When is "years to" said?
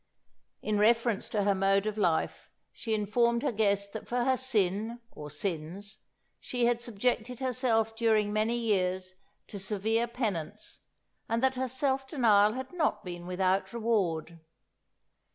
8.57-9.59